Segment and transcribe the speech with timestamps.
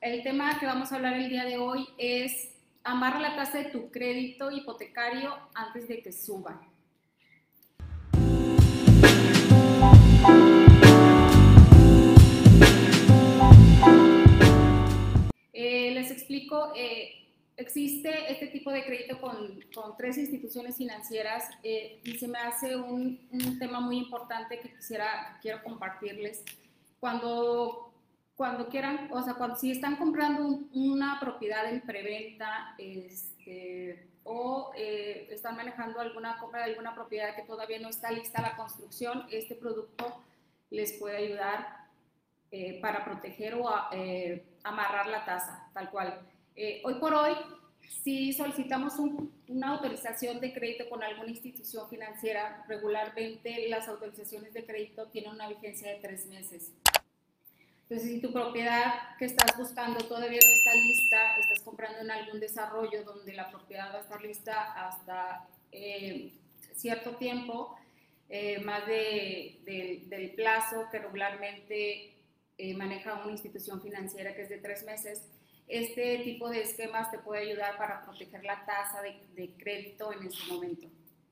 [0.00, 2.54] el tema que vamos a hablar el día de hoy es
[2.84, 6.58] amarra la tasa de tu crédito hipotecario antes de que suba.
[15.52, 17.26] Eh, les explico, eh,
[17.58, 22.74] existe este tipo de crédito con, con tres instituciones financieras eh, y se me hace
[22.74, 26.42] un, un, tema muy importante que quisiera, quiero compartirles.
[26.98, 27.89] Cuando
[28.40, 35.28] cuando quieran, o sea, cuando, si están comprando una propiedad en preventa este, o eh,
[35.30, 39.56] están manejando alguna compra de alguna propiedad que todavía no está lista la construcción, este
[39.56, 40.24] producto
[40.70, 41.84] les puede ayudar
[42.50, 46.26] eh, para proteger o eh, amarrar la tasa, tal cual.
[46.82, 47.34] hoy por hoy,
[48.02, 48.94] si solicitamos
[49.48, 55.46] una autorización de crédito con alguna institución financiera, regularmente las autorizaciones de crédito tienen una
[55.46, 56.72] vigencia de tres meses.
[57.90, 62.38] Entonces, si tu propiedad que estás buscando todavía no está lista, estás comprando en algún
[62.38, 66.32] desarrollo donde la propiedad va a estar lista hasta eh,
[66.76, 67.76] cierto tiempo,
[68.28, 72.14] eh, más de, del plazo que regularmente
[72.58, 75.28] eh, maneja una institución financiera que es de tres meses,
[75.66, 80.28] este tipo de esquemas te puede ayudar para proteger la tasa de, de crédito en
[80.28, 80.86] este momento.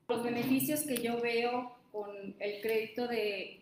[0.09, 3.61] Los beneficios que yo veo con el crédito de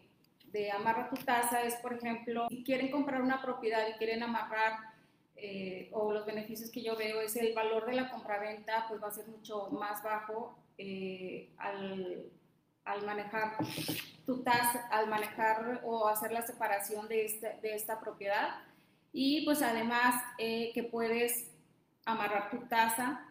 [0.52, 4.98] de amarra tu tasa es, por ejemplo, si quieren comprar una propiedad y quieren amarrar,
[5.40, 9.10] eh, o los beneficios que yo veo es el valor de la compraventa, pues va
[9.10, 12.32] a ser mucho más bajo eh, al,
[12.84, 13.56] al, manejar
[14.26, 18.64] tu tasa, al manejar o hacer la separación de esta, de esta propiedad.
[19.14, 21.52] Y pues además eh, que puedes
[22.04, 23.24] amarrar tu tasa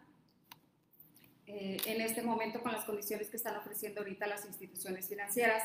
[1.48, 5.62] en este momento con las condiciones que están ofreciendo ahorita las instituciones financieras.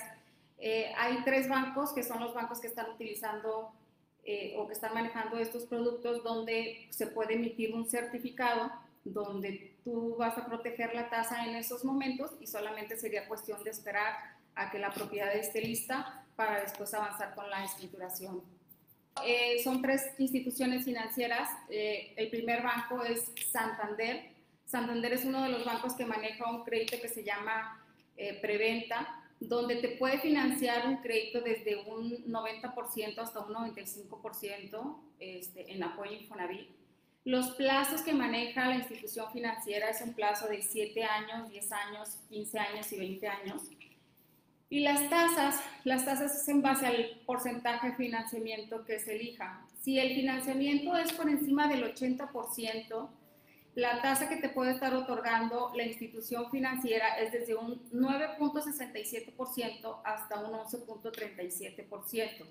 [0.63, 3.73] Eh, hay tres bancos que son los bancos que están utilizando
[4.23, 8.71] eh, o que están manejando estos productos donde se puede emitir un certificado
[9.03, 13.71] donde tú vas a proteger la tasa en esos momentos y solamente sería cuestión de
[13.71, 14.13] esperar
[14.53, 18.44] a que la propiedad esté lista para después avanzar con la escrituración.
[19.25, 21.50] Eh, son tres instituciones financieras.
[21.69, 24.29] el primer banco es Santander.
[24.67, 27.83] Santander es uno de los bancos que maneja un crédito que se llama
[28.41, 35.84] Preventa donde te puede financiar un crédito desde un 90% hasta un 95% este, en
[35.84, 36.69] apoyo Infonavit.
[37.24, 42.18] Los plazos que maneja la institución financiera es un plazo de 7 años, 10 años,
[42.30, 43.63] 15 años y 20 años.
[44.69, 49.66] Y las tasas, las tasas es en base al porcentaje de financiamiento que se elija.
[49.81, 53.09] Si el financiamiento es por encima del 80%,
[53.75, 60.39] la tasa que te puede estar otorgando la institución financiera es desde un 9.67% hasta
[60.39, 62.45] un 11.37%.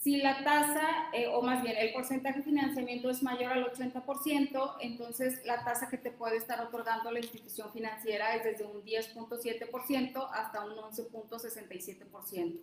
[0.00, 4.76] Si la tasa, eh, o más bien el porcentaje de financiamiento es mayor al 80%,
[4.80, 10.28] entonces la tasa que te puede estar otorgando la institución financiera es desde un 10.7%
[10.32, 12.60] hasta un 11.67%.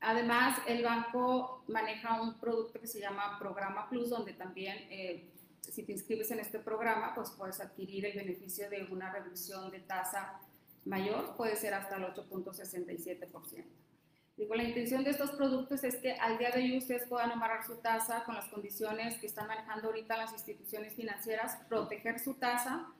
[0.00, 5.31] Además, el banco maneja un producto que se llama Programa Plus, donde también eh,
[5.70, 9.80] si te inscribes en este programa, pues puedes adquirir el beneficio de una reducción de
[9.80, 10.40] tasa
[10.84, 13.64] mayor, puede ser hasta el 8.67%.
[14.36, 17.64] Digo, la intención de estos productos es que al día de hoy ustedes puedan amarrar
[17.64, 22.92] su tasa con las condiciones que están manejando ahorita las instituciones financieras, proteger su tasa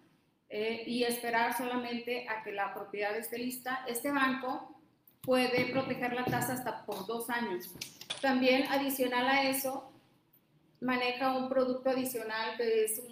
[0.50, 3.84] eh, y esperar solamente a que la propiedad esté lista.
[3.88, 4.78] Este banco
[5.22, 7.74] puede proteger la tasa hasta por dos años.
[8.20, 9.90] También adicional a eso,
[10.82, 13.02] maneja un producto adicional que es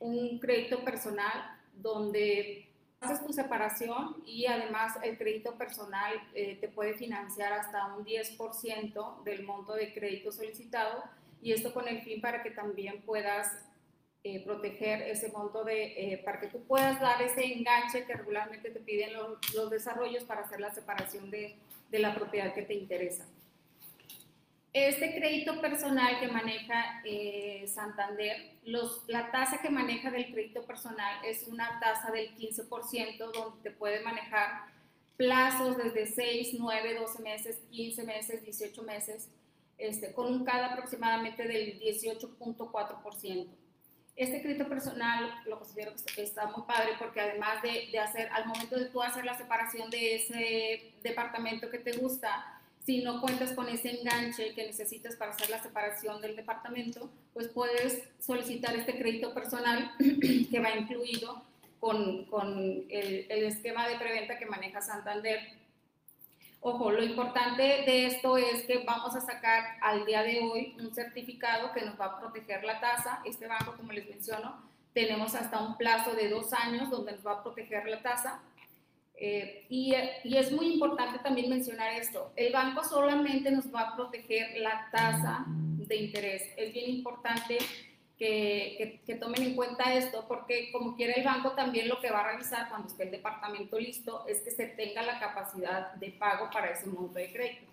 [0.00, 2.68] un, crédito personal donde
[3.00, 9.22] haces tu separación y además el crédito personal eh, te puede financiar hasta un 10%
[9.22, 11.04] del monto de crédito solicitado
[11.40, 13.52] y esto con el fin para que también puedas
[14.24, 18.70] eh, proteger ese monto de, eh, para que tú puedas dar ese enganche que regularmente
[18.70, 21.56] te piden los, los desarrollos para hacer la separación de,
[21.90, 23.26] de la propiedad que te interesa.
[24.72, 31.22] Este crédito personal que maneja eh, Santander, los, la tasa que maneja del crédito personal
[31.26, 34.72] es una tasa del 15%, donde te puede manejar
[35.18, 39.28] plazos desde 6, 9, 12 meses, 15 meses, 18 meses,
[39.76, 43.46] este, con un CAD aproximadamente del 18.4%.
[44.16, 48.46] Este crédito personal lo considero que está muy padre porque además de, de hacer, al
[48.46, 53.52] momento de tú hacer la separación de ese departamento que te gusta, si no cuentas
[53.52, 58.98] con ese enganche que necesitas para hacer la separación del departamento, pues puedes solicitar este
[58.98, 59.92] crédito personal
[60.50, 61.42] que va incluido
[61.78, 62.58] con, con
[62.88, 65.40] el, el, esquema de preventa que maneja Santander.
[66.60, 70.94] Ojo, lo importante de esto es que vamos a sacar al día de hoy un
[70.94, 73.20] certificado que nos va a proteger la tasa.
[73.24, 74.62] Este banco, como les menciono,
[74.92, 78.40] tenemos hasta un plazo de dos años donde nos va a proteger la tasa.
[79.24, 82.32] Eh, y, es muy importante también mencionar esto.
[82.34, 86.42] El banco solamente nos va a proteger la tasa de interés.
[86.56, 87.58] Es bien importante
[88.18, 92.30] que, tomen en cuenta esto, porque como quiere el banco también lo que va a
[92.30, 96.70] realizar cuando esté el departamento listo es que se tenga la capacidad de pago para
[96.70, 97.70] ese monto de crédito.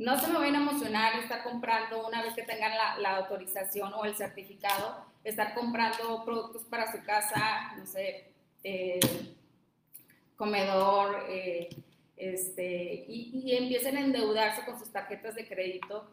[0.00, 4.04] No se me vayan a emocionar estar comprando una vez que tengan la, autorización o
[4.04, 8.32] el certificado, estar comprando productos para su casa, no sé,
[8.64, 8.98] eh,
[10.38, 11.68] comedor, eh,
[12.16, 16.08] este, y, y, empiecen a endeudarse con sus tarjetas de crédito.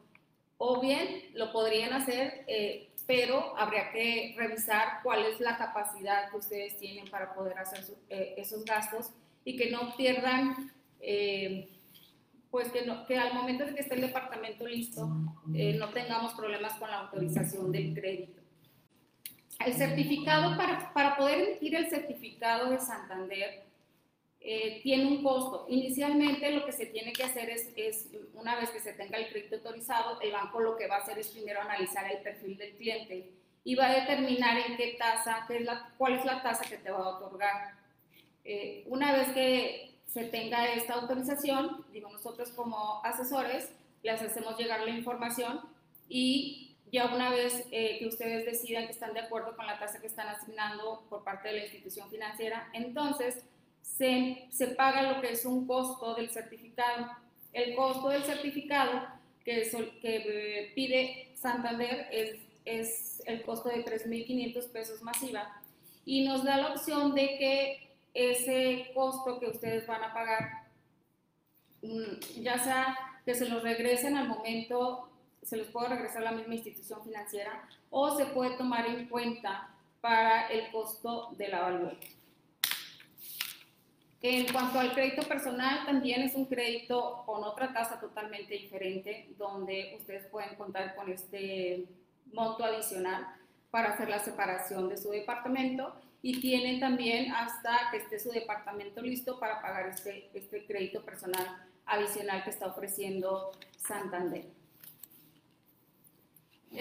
[0.57, 6.37] O bien lo podrían hacer eh, pero habría que revisar cuál es la capacidad que
[6.37, 9.11] ustedes tienen para poder hacer eh, esos gastos
[9.43, 11.69] y que no pierdan, eh,
[12.49, 15.07] pues que, que, al momento de que esté el departamento listo,
[15.53, 18.41] eh, no tengamos problemas con la autorización del crédito.
[19.63, 23.64] El certificado, para, para poder emitir el certificado de Santander,
[24.47, 25.65] eh, tiene un costo.
[25.69, 29.29] Inicialmente lo que se tiene que hacer es, es, una vez que se tenga el
[29.29, 32.75] crédito autorizado, el banco lo que va a hacer es primero analizar el perfil del
[32.75, 33.31] cliente
[33.63, 36.77] y va a determinar en qué tasa, qué es la, cuál es la tasa que
[36.77, 37.73] te va a otorgar.
[38.43, 43.71] Eh, una vez que se tenga esta autorización, digo, nosotros como asesores
[44.03, 45.61] les hacemos llegar la información
[46.07, 49.99] y ya una vez eh, que ustedes decidan que están de acuerdo con la tasa
[49.99, 53.43] que están asignando por parte de la institución financiera, entonces
[53.97, 57.11] se, se, paga lo que es un costo del certificado.
[57.53, 59.07] El costo del certificado
[59.43, 59.69] que,
[60.03, 62.35] eh, pide Santander es,
[62.65, 65.61] es el costo de 3.500 pesos masiva
[66.03, 70.67] y nos da la opción de que ese costo que ustedes van a pagar,
[71.81, 75.09] mm, ya sea que se los regresen al momento,
[75.41, 79.69] se los puede regresar a la misma institución financiera o se puede tomar en cuenta
[80.01, 82.24] para el costo de la evaluación.
[84.21, 89.95] En cuanto al crédito personal, también es un crédito con otra tasa totalmente diferente, donde
[89.99, 91.85] ustedes pueden contar con este
[92.33, 93.27] monto adicional
[93.69, 99.01] para hacer la separación de su departamento y tienen también hasta que esté su departamento
[99.01, 101.45] listo para pagar este, este crédito personal
[101.85, 104.45] adicional que está ofreciendo Santander.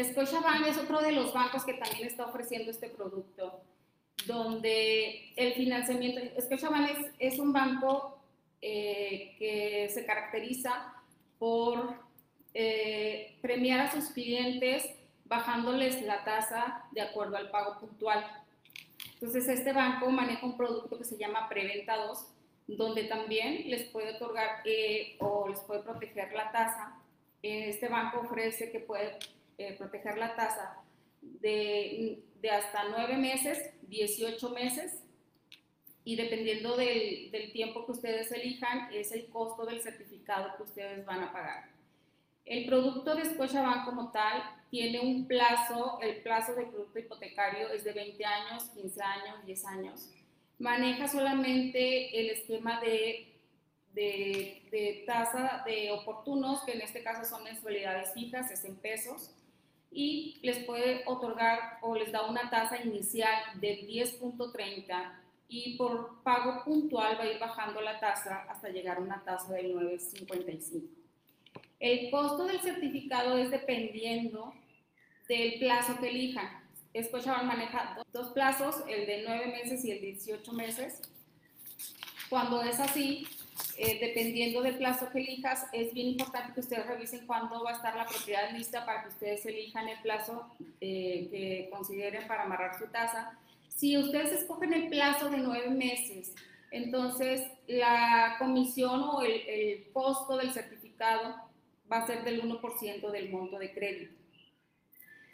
[0.02, 3.60] Scotiabank es otro de los bancos que también está ofreciendo este producto
[4.26, 6.48] donde el financiamiento, es,
[7.18, 8.18] es un banco
[8.60, 10.94] eh, que se caracteriza
[11.38, 11.94] por
[12.54, 14.88] eh, premiar a sus clientes
[15.24, 18.24] bajándoles la tasa de acuerdo al pago puntual.
[19.14, 22.26] Entonces, este banco maneja un producto que se llama Preventa 2,
[22.68, 26.96] donde también les puede otorgar eh, o les puede proteger la tasa.
[27.42, 29.18] Este banco ofrece que puede
[29.78, 30.83] proteger la tasa
[31.40, 35.00] de, hasta nueve meses 18 meses
[36.04, 41.06] y dependiendo del, del, tiempo que ustedes elijan, es el costo del certificado que ustedes
[41.06, 41.70] van a pagar.
[42.44, 47.84] El producto de Scotiabank como tal tiene un plazo, el plazo del producto hipotecario es
[47.84, 50.10] de 20 años, 15 años, 10 años.
[50.58, 53.32] Maneja solamente el esquema de,
[53.94, 59.30] de, de tasa de oportunos, que en este caso son mensualidades fijas, es en pesos
[59.94, 65.12] y les puede otorgar o les da una tasa inicial de 10.30
[65.48, 69.52] y por pago puntual va a ir bajando la tasa hasta llegar a una tasa
[69.54, 70.82] de 9.55.
[71.78, 74.52] El costo del certificado es dependiendo
[75.28, 76.64] del plazo que elijan.
[77.00, 81.02] Scotiabank maneja dos plazos, el de 9 meses y el de 18 meses.
[82.28, 83.26] Cuando es así,
[83.78, 87.74] eh, dependiendo del plazo que elijas, es bien importante que ustedes revisen cuándo va a
[87.74, 90.48] estar la propiedad lista para que ustedes elijan el plazo
[90.80, 93.38] eh, que consideren para amarrar su tasa.
[93.68, 96.34] Si ustedes escogen el plazo de nueve meses,
[96.70, 101.36] entonces la comisión o el, el costo del certificado
[101.90, 104.14] va a ser del 1% del monto de crédito.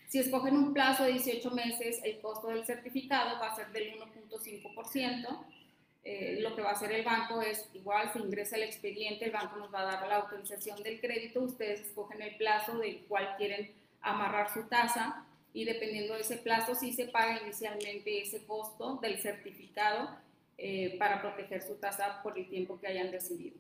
[0.08, 3.92] Si escogen un plazo de 18 meses, el costo del certificado va a ser del
[3.96, 5.44] 1.5%
[6.02, 9.32] eh, lo que va a hacer el banco es igual, se ingresa el expediente, el
[9.32, 13.34] banco nos va a dar la autorización del crédito, ustedes escogen el plazo del cual
[13.36, 18.98] quieren amarrar su tasa y dependiendo de ese plazo sí se paga inicialmente ese costo
[19.02, 20.16] del certificado
[20.56, 23.56] eh, para proteger su tasa por el tiempo que hayan decidido.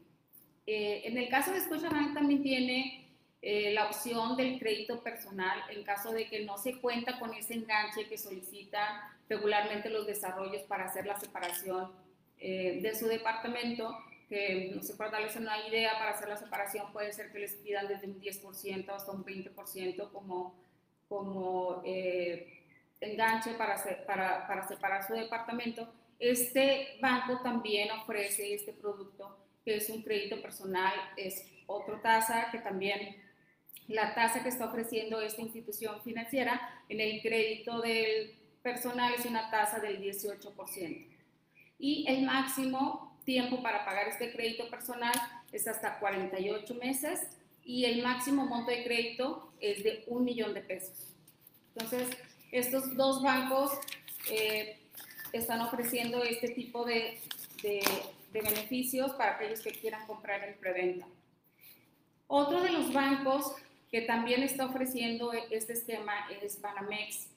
[0.66, 3.06] Eh, en el caso de Scotiabank también tiene
[3.42, 8.06] la opción del crédito personal en caso de que no se cuenta con ese enganche
[8.06, 11.90] que solicitan regularmente los desarrollos para hacer la separación
[12.40, 13.96] eh, de su departamento,
[14.28, 17.54] que no sé, para darles una idea, para hacer la separación puede ser que les
[17.56, 20.54] pidan desde un 10% hasta un 20% como,
[21.08, 22.64] como eh,
[23.00, 25.92] enganche para, para, para separar su departamento.
[26.18, 32.58] Este banco también ofrece este producto que es un crédito personal, es otra tasa que
[32.58, 33.16] también
[33.88, 39.50] la tasa que está ofreciendo esta institución financiera en el crédito del personal es una
[39.50, 41.09] tasa del 18%.
[41.80, 45.14] Y el máximo tiempo para pagar este crédito personal
[45.50, 47.20] es hasta 48 meses
[47.64, 51.14] y el máximo monto de crédito es de un millón de pesos.
[51.74, 52.08] Entonces,
[52.52, 53.72] estos dos bancos
[54.30, 54.78] eh,
[55.32, 57.18] están ofreciendo este tipo de,
[57.62, 57.80] de,
[58.32, 61.06] de beneficios para aquellos que quieran comprar en preventa.
[62.26, 63.54] Otro de los bancos
[63.90, 67.28] que también está ofreciendo este esquema es Banamex.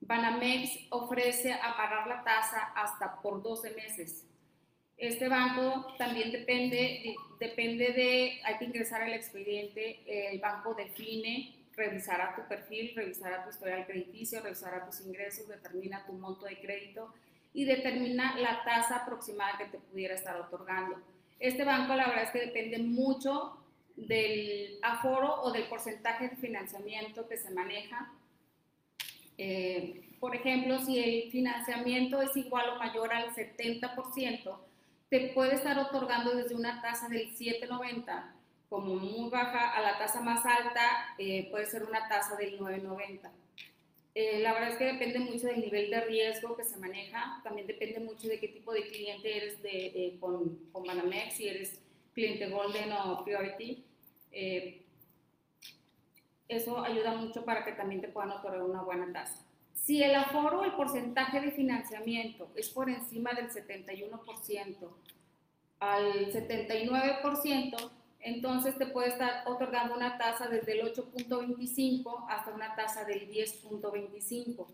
[0.00, 4.24] Banamex ofrece amarrar la tasa hasta por 12 meses.
[4.96, 12.34] Este banco también depende, depende de, hay que ingresar al expediente, el banco define, revisará
[12.34, 17.12] tu perfil, revisará tu historial crediticio, revisará tus ingresos, determina tu monto de crédito
[17.52, 21.00] y determina la tasa aproximada que te pudiera estar otorgando.
[21.38, 23.58] Este banco la verdad es que depende mucho
[23.96, 28.10] del aforo o del porcentaje de financiamiento que se maneja.
[29.38, 34.58] Eh, por ejemplo, si el financiamiento es igual o mayor al 70%,
[35.08, 38.32] te puede estar otorgando desde una tasa del 7,90
[38.68, 43.30] como muy baja a la tasa más alta, eh, puede ser una tasa del 9,90.
[44.14, 47.66] Eh, la verdad es que depende mucho del nivel de riesgo que se maneja, también
[47.66, 51.80] depende mucho de qué tipo de cliente eres de, con, con Banamex, si eres
[52.14, 53.84] cliente Golden o Priority.
[54.32, 54.85] Eh,
[56.48, 59.44] eso ayuda mucho para que también te puedan otorgar una buena tasa.
[59.74, 64.88] Si el aforo el porcentaje de financiamiento es por encima del 71%
[65.78, 73.04] al 79%, entonces te puede estar otorgando una tasa desde el 8.25 hasta una tasa
[73.04, 74.66] del 10.25.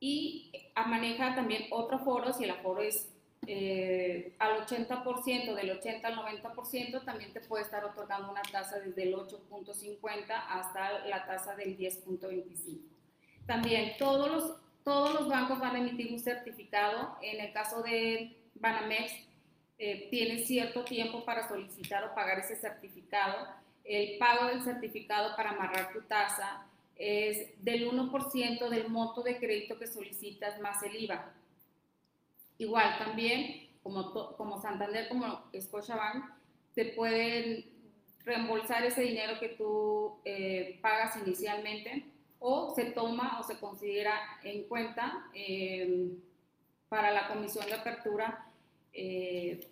[0.00, 0.52] Y
[0.86, 3.15] maneja también otro aforo, si el aforo es
[3.46, 9.04] eh, al 80%, del 80 al 90%, también te puede estar otorgando una tasa desde
[9.04, 12.80] el 8.50 hasta la tasa del 10.25.
[13.46, 17.16] También todos los, todos los bancos van a emitir un certificado.
[17.22, 19.12] En el caso de Banamex,
[19.78, 23.46] eh, tienes cierto tiempo para solicitar o pagar ese certificado.
[23.84, 29.78] El pago del certificado para amarrar tu tasa es del 1% del monto de crédito
[29.78, 31.32] que solicitas más el IVA.
[32.58, 36.24] Igual también, como, como Santander, como Scotiabank,
[36.74, 37.64] te pueden
[38.24, 42.06] reembolsar ese dinero que tú eh, pagas inicialmente
[42.38, 46.10] o se toma o se considera en cuenta eh,
[46.88, 48.46] para la comisión de apertura
[48.92, 49.68] eh,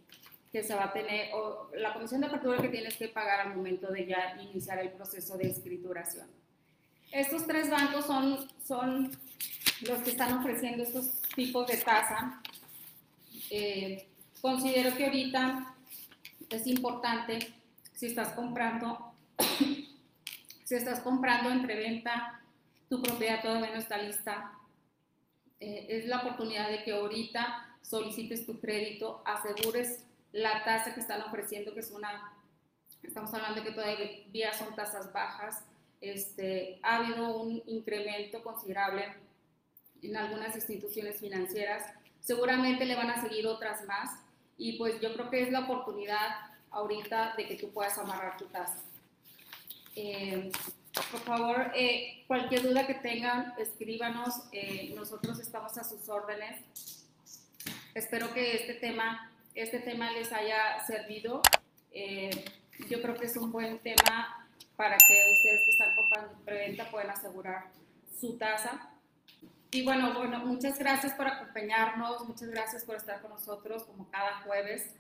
[0.53, 3.57] que se va a tener, o la comisión de apertura que tienes que pagar al
[3.57, 6.29] momento de ya iniciar el proceso de escrituración.
[7.11, 9.11] Estos tres bancos son, son
[9.87, 12.41] los que están ofreciendo estos tipos de tasa
[13.51, 14.09] eh,
[14.41, 15.75] considero que ahorita
[16.51, 17.53] es importante,
[17.93, 19.13] si estás comprando,
[20.65, 22.41] si estás comprando en preventa,
[22.89, 24.53] tu propiedad todavía no está lista,
[25.61, 31.23] eh, es la oportunidad de que ahorita solicites tu crédito, asegures la tasa que están
[31.23, 32.33] ofreciendo, que es una,
[33.03, 35.65] estamos hablando de que todavía son tasas bajas,
[36.01, 39.15] este, ha habido un incremento considerable
[40.03, 41.83] en algunas instituciones financieras
[42.25, 44.11] seguramente le van a seguir otras más
[44.57, 46.39] y pues yo creo que es la oportunidad
[46.71, 48.83] ahorita de que tú puedas amarrar tu tasa.
[49.95, 50.51] Eh,
[51.11, 56.63] por favor, eh, cualquier duda que tengan, escríbanos, eh, nosotros estamos a sus órdenes.
[57.95, 61.43] Espero que este tema, este tema les haya servido.
[62.89, 67.11] yo creo que es un buen tema para que ustedes que están comprando preventa puedan
[67.11, 67.67] asegurar
[68.21, 68.94] su tasa.
[69.75, 74.41] Y bueno, bueno, muchas gracias por acompañarnos, muchas gracias por estar con nosotros como cada
[74.43, 74.95] jueves.